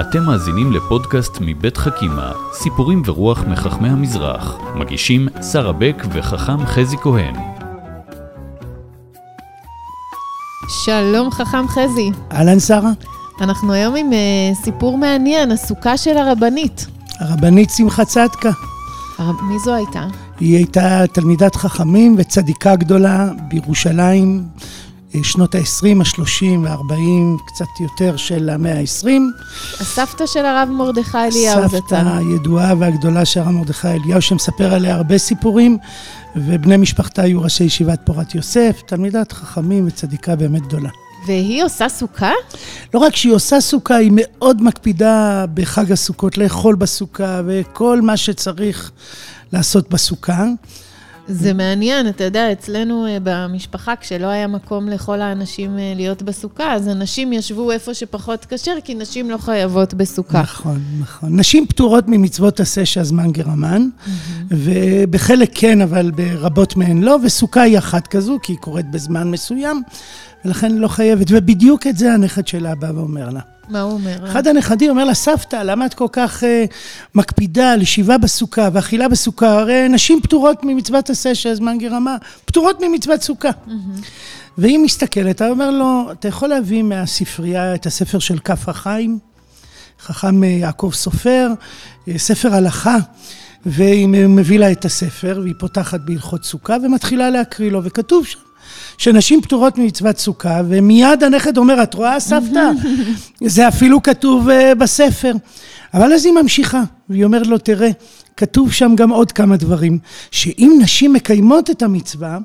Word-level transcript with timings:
אתם 0.00 0.22
מאזינים 0.22 0.72
לפודקאסט 0.72 1.38
מבית 1.40 1.76
חכימה, 1.76 2.32
סיפורים 2.52 3.02
ורוח 3.04 3.44
מחכמי 3.44 3.88
המזרח. 3.88 4.56
מגישים 4.74 5.28
שרה 5.52 5.72
בק 5.72 6.04
וחכם 6.12 6.66
חזי 6.66 6.96
כהן. 6.96 7.34
שלום 10.84 11.30
חכם 11.30 11.68
חזי. 11.68 12.10
אהלן 12.32 12.60
שרה. 12.60 12.90
אנחנו 13.40 13.72
היום 13.72 13.96
עם 13.96 14.10
uh, 14.10 14.64
סיפור 14.64 14.98
מעניין, 14.98 15.50
הסוכה 15.50 15.96
של 15.96 16.16
הרבנית. 16.16 16.86
הרבנית 17.18 17.70
שמחה 17.70 18.04
צדקה. 18.04 18.50
הר... 19.18 19.32
מי 19.32 19.58
זו 19.64 19.74
הייתה? 19.74 20.06
היא 20.40 20.56
הייתה 20.56 21.04
תלמידת 21.12 21.56
חכמים 21.56 22.14
וצדיקה 22.18 22.76
גדולה 22.76 23.28
בירושלים, 23.48 24.44
שנות 25.22 25.54
ה-20, 25.54 26.00
ה-30 26.00 26.44
וה-40, 26.62 27.46
קצת 27.46 27.80
יותר 27.80 28.16
של 28.16 28.48
המאה 28.48 28.78
ה-20. 28.80 29.06
הסבתא 29.80 30.26
של 30.26 30.44
הרב 30.44 30.68
מרדכי 30.72 31.18
אליהו 31.18 31.68
זצ"ל. 31.68 31.76
הסבתא 31.76 32.18
הידועה 32.18 32.74
והגדולה 32.78 33.24
של 33.24 33.40
הרב 33.40 33.50
מרדכי 33.50 33.88
אליהו, 33.88 34.22
שמספר 34.22 34.74
עליה 34.74 34.94
הרבה 34.94 35.18
סיפורים, 35.18 35.78
ובני 36.36 36.76
משפחתה 36.76 37.22
היו 37.22 37.42
ראשי 37.42 37.64
ישיבת 37.64 38.00
פורת 38.04 38.34
יוסף, 38.34 38.82
תלמידת 38.86 39.32
חכמים 39.32 39.86
וצדיקה 39.86 40.36
באמת 40.36 40.62
גדולה. 40.62 40.90
והיא 41.26 41.64
עושה 41.64 41.88
סוכה? 41.88 42.32
לא 42.94 42.98
רק 42.98 43.16
שהיא 43.16 43.32
עושה 43.32 43.60
סוכה, 43.60 43.96
היא 43.96 44.12
מאוד 44.14 44.62
מקפידה 44.62 45.44
בחג 45.54 45.92
הסוכות 45.92 46.38
לאכול 46.38 46.74
בסוכה 46.74 47.40
וכל 47.46 48.00
מה 48.00 48.16
שצריך 48.16 48.90
לעשות 49.52 49.90
בסוכה. 49.90 50.44
זה 51.32 51.52
מעניין, 51.52 52.08
אתה 52.08 52.24
יודע, 52.24 52.52
אצלנו 52.52 53.06
אה, 53.06 53.18
במשפחה, 53.22 53.96
כשלא 54.00 54.26
היה 54.26 54.46
מקום 54.46 54.88
לכל 54.88 55.20
האנשים 55.20 55.78
אה, 55.78 55.92
להיות 55.96 56.22
בסוכה, 56.22 56.74
אז 56.74 56.88
אנשים 56.88 57.32
ישבו 57.32 57.72
איפה 57.72 57.94
שפחות 57.94 58.46
כשר, 58.50 58.72
כי 58.84 58.94
נשים 58.94 59.30
לא 59.30 59.38
חייבות 59.38 59.94
בסוכה. 59.94 60.40
נכון, 60.40 60.80
נכון. 61.00 61.38
נשים 61.38 61.66
פטורות 61.66 62.04
ממצוות 62.08 62.60
עשה 62.60 62.86
שהזמן 62.86 63.32
גרמן, 63.32 63.88
ובחלק 64.50 65.50
כן, 65.54 65.80
אבל 65.80 66.10
ברבות 66.10 66.76
מהן 66.76 67.02
לא, 67.02 67.18
וסוכה 67.22 67.62
היא 67.62 67.78
אחת 67.78 68.06
כזו, 68.06 68.38
כי 68.42 68.52
היא 68.52 68.58
קורית 68.58 68.90
בזמן 68.90 69.30
מסוים, 69.30 69.82
ולכן 70.44 70.72
לא 70.72 70.88
חייבת. 70.88 71.26
ובדיוק 71.30 71.86
את 71.86 71.96
זה 71.96 72.14
הנכד 72.14 72.46
שלה 72.46 72.74
בא 72.74 72.90
ואומר 72.94 73.30
לה. 73.30 73.40
מה 73.70 73.80
הוא 73.80 73.92
אומר? 73.92 74.30
אחד 74.30 74.46
הנכדים 74.46 74.90
אומר 74.90 75.04
לה, 75.04 75.14
סבתא, 75.14 75.56
למה 75.56 75.86
את 75.86 75.94
כל 75.94 76.06
כך 76.12 76.42
uh, 76.42 76.46
מקפידה 77.14 77.72
על 77.72 77.82
ישיבה 77.82 78.18
בסוכה 78.18 78.68
ואכילה 78.72 79.08
בסוכה? 79.08 79.58
הרי 79.58 79.88
נשים 79.88 80.20
פטורות 80.20 80.60
ממצוות 80.62 81.10
עשה 81.10 81.34
שהזמן 81.34 81.78
גרמה, 81.78 82.16
פטורות 82.44 82.80
ממצוות 82.82 83.22
סוכה. 83.22 83.50
והיא 84.58 84.78
מסתכלת, 84.78 85.42
הוא 85.42 85.50
אומר 85.50 85.70
לו, 85.70 86.08
אתה 86.12 86.28
יכול 86.28 86.48
להביא 86.48 86.82
מהספרייה 86.82 87.74
את 87.74 87.86
הספר 87.86 88.18
של 88.18 88.38
כף 88.38 88.68
החיים? 88.68 89.18
חכם 90.00 90.44
יעקב 90.44 90.90
סופר, 90.94 91.52
ספר 92.16 92.54
הלכה. 92.54 92.96
והיא 93.66 94.08
מביא 94.08 94.58
לה 94.58 94.72
את 94.72 94.84
הספר, 94.84 95.40
והיא 95.42 95.54
פותחת 95.58 96.00
בהלכות 96.00 96.44
סוכה 96.44 96.76
ומתחילה 96.82 97.30
להקריא 97.30 97.70
לו, 97.70 97.84
וכתוב 97.84 98.26
שם 98.26 98.38
שנשים 98.98 99.42
פטורות 99.42 99.78
ממצוות 99.78 100.18
סוכה, 100.18 100.60
ומיד 100.68 101.24
הנכד 101.24 101.58
אומר, 101.58 101.82
את 101.82 101.94
רואה 101.94 102.20
סבתא? 102.20 102.70
זה 103.46 103.68
אפילו 103.68 104.02
כתוב 104.02 104.48
uh, 104.48 104.74
בספר. 104.74 105.32
אבל 105.94 106.12
אז 106.12 106.24
היא 106.26 106.32
ממשיכה, 106.32 106.82
והיא 107.08 107.24
אומרת 107.24 107.46
לו, 107.46 107.58
תראה, 107.58 107.90
כתוב 108.36 108.72
שם 108.72 108.92
גם 108.96 109.10
עוד 109.10 109.32
כמה 109.32 109.56
דברים, 109.56 109.98
שאם 110.30 110.78
נשים 110.82 111.12
מקיימות 111.12 111.70
את 111.70 111.82
המצווה, 111.82 112.38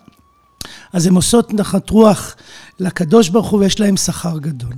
אז 0.94 1.08
הן 1.08 1.16
עושות 1.16 1.54
נחת 1.54 1.90
רוח 1.90 2.36
לקדוש 2.80 3.30
ברוך 3.30 3.50
הוא 3.50 3.60
ויש 3.60 3.80
להם 3.80 3.98
שכר 3.98 4.40
גדול. 4.40 4.74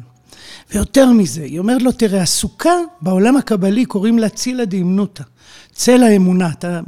ויותר 0.73 1.11
מזה, 1.11 1.41
היא 1.43 1.59
אומרת 1.59 1.81
לו, 1.81 1.91
תראה, 1.91 2.21
הסוכה 2.21 2.75
בעולם 3.01 3.37
הקבלי 3.37 3.85
קוראים 3.85 4.19
לה 4.19 4.29
צילה 4.29 4.65
דאמנותא, 4.65 5.23
צל 5.73 6.03
האמונה, 6.03 6.49
אתה 6.49 6.79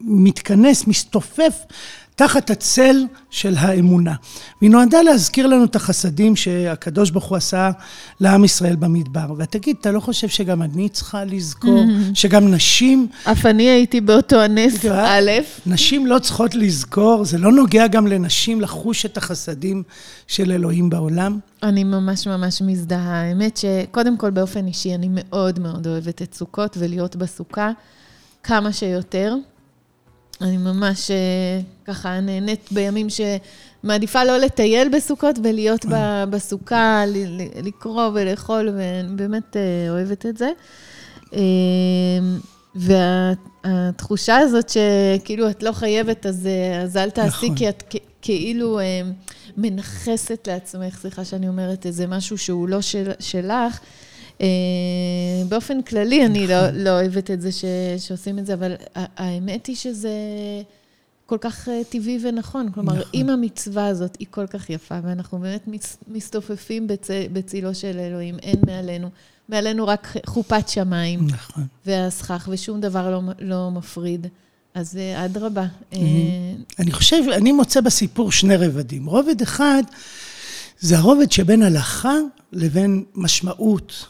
מתכנס, 0.00 0.86
מסתופף 0.86 1.54
תחת 2.16 2.50
הצל 2.50 2.96
של 3.30 3.54
האמונה. 3.58 4.14
והיא 4.60 4.70
נועדה 4.70 5.02
להזכיר 5.02 5.46
לנו 5.46 5.64
את 5.64 5.76
החסדים 5.76 6.36
שהקדוש 6.36 7.10
ברוך 7.10 7.24
הוא 7.24 7.36
עשה 7.36 7.70
לעם 8.20 8.44
ישראל 8.44 8.76
במדבר. 8.76 9.34
ותגיד, 9.38 9.76
אתה 9.80 9.90
לא 9.90 10.00
חושב 10.00 10.28
שגם 10.28 10.62
אני 10.62 10.88
צריכה 10.88 11.24
לזכור, 11.24 11.84
שגם 12.14 12.50
נשים... 12.50 13.06
אף 13.24 13.46
אני 13.46 13.62
הייתי 13.62 14.00
באותו 14.00 14.40
הנס, 14.40 14.84
א', 14.84 15.30
נשים 15.66 16.06
לא 16.06 16.18
צריכות 16.18 16.54
לזכור, 16.54 17.24
זה 17.24 17.38
לא 17.38 17.52
נוגע 17.52 17.86
גם 17.86 18.06
לנשים 18.06 18.60
לחוש 18.60 19.06
את 19.06 19.16
החסדים 19.16 19.82
של 20.26 20.52
אלוהים 20.52 20.90
בעולם? 20.90 21.38
אני 21.62 21.84
ממש 21.84 22.26
ממש 22.26 22.62
מזדהה. 22.62 23.20
האמת 23.20 23.56
שקודם 23.56 24.16
כל 24.16 24.30
באופן 24.30 24.66
אישי, 24.66 24.94
אני 24.94 25.08
מאוד 25.10 25.58
מאוד 25.58 25.86
אוהבת 25.86 26.22
את 26.22 26.34
סוכות 26.34 26.76
ולהיות 26.80 27.16
בסוכה 27.16 27.70
כמה 28.42 28.72
שיותר. 28.72 29.34
אני 30.40 30.56
ממש 30.56 31.10
אה, 31.10 31.16
ככה 31.84 32.20
נהנית 32.20 32.68
בימים 32.70 33.06
שמעדיפה 33.10 34.24
לא 34.24 34.36
לטייל 34.36 34.88
בסוכות 34.88 35.36
ולהיות 35.42 35.86
אה. 35.92 36.26
בסוכה, 36.26 37.04
לקרוא 37.62 38.10
ולאכול, 38.14 38.68
ואני 38.76 39.16
באמת 39.16 39.56
אה, 39.56 39.90
אוהבת 39.90 40.26
את 40.26 40.36
זה. 40.36 40.50
והתחושה 42.74 44.36
הזאת 44.36 44.68
שכאילו 44.68 45.50
את 45.50 45.62
לא 45.62 45.72
חייבת, 45.72 46.26
אז, 46.26 46.48
אז 46.82 46.96
אל 46.96 47.10
תעשי, 47.10 47.46
נכון. 47.46 47.56
כי 47.56 47.68
את 47.68 47.94
כאילו 48.22 48.80
מנכסת 49.56 50.48
לעצמך, 50.50 50.98
סליחה 50.98 51.24
שאני 51.24 51.48
אומרת, 51.48 51.86
איזה 51.86 52.06
משהו 52.06 52.38
שהוא 52.38 52.68
לא 52.68 52.80
של, 52.80 53.10
שלך. 53.20 53.78
אה, 54.40 54.46
באופן 55.48 55.82
כללי, 55.82 56.26
אני 56.26 56.46
לא, 56.46 56.66
נכון. 56.68 56.80
לא 56.80 56.90
אוהבת 56.90 57.30
את 57.30 57.40
זה 57.40 57.52
ש, 57.52 57.64
שעושים 57.98 58.38
את 58.38 58.46
זה, 58.46 58.54
אבל 58.54 58.74
האמת 58.94 59.66
היא 59.66 59.76
שזה 59.76 60.10
כל 61.26 61.38
כך 61.40 61.68
אה, 61.68 61.80
טבעי 61.88 62.18
ונכון. 62.22 62.72
כלומר, 62.74 62.92
נכון. 62.92 63.10
אם 63.14 63.30
המצווה 63.30 63.86
הזאת 63.86 64.16
היא 64.18 64.26
כל 64.30 64.46
כך 64.46 64.70
יפה, 64.70 64.98
ואנחנו 65.02 65.38
באמת 65.38 65.68
מסתופפים 66.08 66.86
בצ, 66.86 67.08
בצילו 67.32 67.74
של 67.74 67.98
אלוהים, 67.98 68.38
אין 68.42 68.56
מעלינו. 68.66 69.08
מעלינו 69.48 69.86
רק 69.86 70.14
חופת 70.26 70.68
שמיים. 70.68 71.26
נכון. 71.26 71.66
והסכך, 71.86 72.48
ושום 72.52 72.80
דבר 72.80 73.10
לא, 73.10 73.20
לא 73.38 73.70
מפריד. 73.70 74.26
אז 74.74 74.96
אה, 74.96 75.24
אדרבה. 75.24 75.66
אני 76.78 76.92
חושב, 76.92 77.16
אני 77.32 77.52
מוצא 77.52 77.80
בסיפור 77.80 78.32
שני 78.32 78.56
רבדים. 78.56 79.06
רובד 79.06 79.42
אחד 79.42 79.82
זה 80.80 80.98
הרובד 80.98 81.32
שבין 81.32 81.62
הלכה 81.62 82.14
לבין 82.52 83.04
משמעות. 83.14 84.06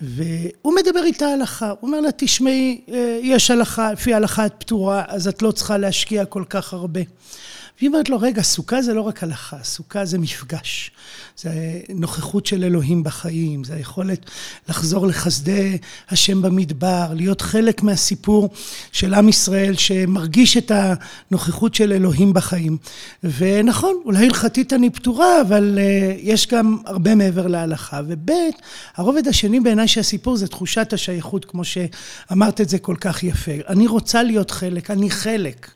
והוא 0.00 0.74
מדבר 0.74 1.04
איתה 1.04 1.26
הלכה, 1.26 1.70
הוא 1.70 1.78
אומר 1.82 2.00
לה, 2.00 2.08
תשמעי, 2.16 2.80
אה, 2.92 3.18
יש 3.22 3.50
הלכה, 3.50 3.92
לפי 3.92 4.14
הלכה 4.14 4.46
את 4.46 4.52
פטורה, 4.58 5.02
אז 5.08 5.28
את 5.28 5.42
לא 5.42 5.50
צריכה 5.50 5.78
להשקיע 5.78 6.24
כל 6.24 6.44
כך 6.50 6.72
הרבה. 6.72 7.00
והיא 7.78 7.88
אומרת 7.88 8.08
לו, 8.08 8.20
רגע, 8.20 8.42
סוכה 8.42 8.82
זה 8.82 8.94
לא 8.94 9.00
רק 9.00 9.22
הלכה, 9.22 9.56
סוכה 9.62 10.04
זה 10.04 10.18
מפגש. 10.18 10.90
זה 11.36 11.50
נוכחות 11.88 12.46
של 12.46 12.64
אלוהים 12.64 13.02
בחיים, 13.02 13.64
זה 13.64 13.74
היכולת 13.74 14.30
לחזור 14.68 15.06
לחסדי 15.06 15.78
השם 16.10 16.42
במדבר, 16.42 17.12
להיות 17.14 17.40
חלק 17.40 17.82
מהסיפור 17.82 18.50
של 18.92 19.14
עם 19.14 19.28
ישראל 19.28 19.74
שמרגיש 19.76 20.56
את 20.56 20.72
הנוכחות 20.74 21.74
של 21.74 21.92
אלוהים 21.92 22.32
בחיים. 22.32 22.76
ונכון, 23.22 23.94
אולי 24.04 24.26
הלכתית 24.26 24.72
אני 24.72 24.90
פטורה, 24.90 25.40
אבל 25.40 25.78
uh, 25.78 26.18
יש 26.22 26.46
גם 26.46 26.78
הרבה 26.84 27.14
מעבר 27.14 27.46
להלכה. 27.46 28.00
וב', 28.08 28.30
הרובד 28.96 29.28
השני 29.28 29.60
בעיניי 29.60 29.88
של 29.88 30.00
הסיפור 30.00 30.36
זה 30.36 30.48
תחושת 30.48 30.92
השייכות, 30.92 31.44
כמו 31.44 31.62
שאמרת 31.64 32.60
את 32.60 32.68
זה 32.68 32.78
כל 32.78 32.96
כך 33.00 33.22
יפה. 33.22 33.52
אני 33.68 33.86
רוצה 33.86 34.22
להיות 34.22 34.50
חלק, 34.50 34.90
אני 34.90 35.10
חלק. 35.10 35.70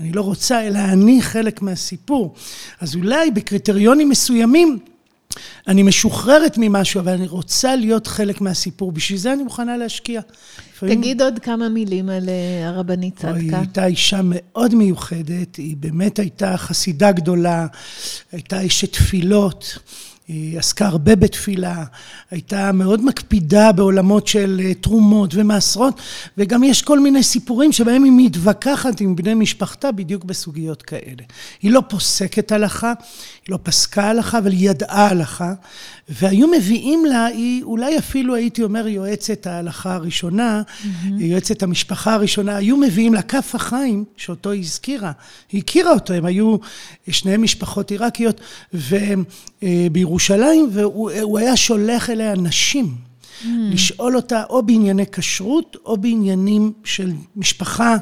אני 0.00 0.12
לא 0.12 0.20
רוצה, 0.20 0.66
אלא 0.66 0.78
אני 0.78 1.22
חלק 1.22 1.62
מהסיפור. 1.62 2.34
אז 2.80 2.94
אולי 2.94 3.30
בקריטריונים 3.30 4.08
מסוימים 4.08 4.78
אני 5.68 5.82
משוחררת 5.82 6.54
ממשהו, 6.58 7.00
אבל 7.00 7.12
אני 7.12 7.26
רוצה 7.26 7.76
להיות 7.76 8.06
חלק 8.06 8.40
מהסיפור. 8.40 8.92
בשביל 8.92 9.18
זה 9.18 9.32
אני 9.32 9.42
מוכנה 9.42 9.76
להשקיע. 9.76 10.20
תגיד 10.78 11.22
עוד 11.22 11.38
כמה 11.38 11.68
מילים 11.68 12.08
על 12.08 12.28
אה, 12.28 12.68
הרבנית 12.68 13.16
צדקה. 13.16 13.34
היא 13.34 13.56
הייתה 13.56 13.86
אישה 13.86 14.20
מאוד 14.24 14.74
מיוחדת, 14.74 15.56
היא 15.56 15.76
באמת 15.76 16.18
הייתה 16.18 16.56
חסידה 16.56 17.12
גדולה, 17.12 17.66
הייתה 18.32 18.66
אשת 18.66 18.92
תפילות. 18.92 19.78
היא 20.32 20.58
עסקה 20.58 20.86
הרבה 20.86 21.16
בתפילה, 21.16 21.84
הייתה 22.30 22.72
מאוד 22.72 23.04
מקפידה 23.04 23.72
בעולמות 23.72 24.26
של 24.26 24.60
אה, 24.64 24.74
תרומות 24.74 25.30
ומעשרות, 25.34 26.00
וגם 26.38 26.64
יש 26.64 26.82
כל 26.82 27.00
מיני 27.00 27.22
סיפורים 27.22 27.72
שבהם 27.72 28.04
היא 28.04 28.12
מתווכחת 28.16 29.00
עם 29.00 29.16
בני 29.16 29.34
משפחתה 29.34 29.92
בדיוק 29.92 30.24
בסוגיות 30.24 30.82
כאלה. 30.82 31.22
היא 31.62 31.70
לא 31.70 31.82
פוסקת 31.88 32.52
הלכה, 32.52 32.92
היא 33.46 33.52
לא 33.52 33.58
פסקה 33.62 34.04
הלכה, 34.04 34.38
אבל 34.38 34.52
היא 34.52 34.70
ידעה 34.70 35.06
הלכה, 35.06 35.52
והיו 36.08 36.48
מביאים 36.48 37.04
לה, 37.04 37.26
היא 37.26 37.62
אולי 37.62 37.98
אפילו 37.98 38.34
הייתי 38.34 38.62
אומר 38.62 38.88
יועצת 38.88 39.46
ההלכה 39.46 39.94
הראשונה, 39.94 40.62
mm-hmm. 40.62 40.86
יועצת 41.18 41.62
המשפחה 41.62 42.14
הראשונה, 42.14 42.56
היו 42.56 42.76
מביאים 42.76 43.14
לה 43.14 43.22
כף 43.22 43.54
החיים 43.54 44.04
שאותו 44.16 44.50
היא 44.50 44.60
הזכירה. 44.60 45.12
היא 45.52 45.62
הכירה 45.62 45.92
אותו, 45.92 46.12
הם 46.14 46.24
היו 46.24 46.56
שניהם 47.10 47.42
משפחות 47.42 47.90
עיראקיות, 47.90 48.40
ובירושלים, 48.74 50.19
והוא 50.72 51.38
היה 51.38 51.56
שולח 51.56 52.10
אליה 52.10 52.34
נשים. 52.34 53.10
לשאול 53.44 54.16
אותה 54.16 54.42
או 54.50 54.62
בענייני 54.62 55.04
כשרות 55.12 55.76
או 55.86 55.96
בעניינים 55.96 56.72
של 56.84 57.12
משפחה 57.36 57.96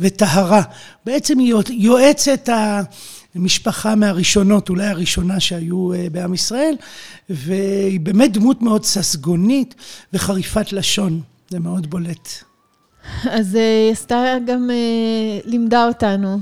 וטהרה. 0.00 0.62
בעצם 1.06 1.38
היא 1.38 1.54
יועצת 1.70 2.48
המשפחה 3.34 3.94
מהראשונות, 3.94 4.68
אולי 4.68 4.86
הראשונה 4.86 5.40
שהיו 5.40 5.90
בעם 6.12 6.34
ישראל, 6.34 6.74
והיא 7.30 8.00
באמת 8.00 8.32
דמות 8.32 8.62
מאוד 8.62 8.84
ססגונית 8.84 9.74
וחריפת 10.12 10.72
לשון, 10.72 11.20
זה 11.50 11.58
מאוד 11.58 11.90
בולט. 11.90 12.28
אז 13.30 13.54
היא 13.54 13.92
עשתה 13.92 14.34
גם, 14.46 14.70
לימדה 15.44 15.86
אותנו 15.86 16.38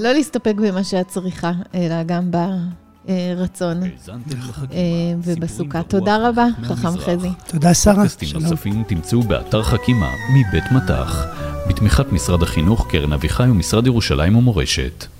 לא 0.00 0.12
להסתפק 0.12 0.54
במה 0.56 0.84
שאת 0.84 1.08
צריכה, 1.08 1.52
אלא 1.74 2.02
גם 2.02 2.30
ברצון 3.08 3.80
ובסוכה. 5.24 5.82
תודה 5.82 6.28
רבה, 6.28 6.46
חכם 6.62 6.98
חזי. 6.98 7.28
תודה, 7.46 7.74
שרה. 7.74 7.94
פודקאסטים 7.94 8.28
נוספים 8.42 8.82
תמצאו 8.88 9.22
באתר 9.22 9.62
חכימה 9.62 10.10
מבית 10.34 10.64
מטח, 10.72 11.26
בתמיכת 11.68 12.12
משרד 12.12 12.42
החינוך, 12.42 12.86
קרן 12.90 13.12
אביחי 13.12 13.42
ומשרד 13.42 13.86
ירושלים 13.86 14.36
ומורשת. 14.36 15.06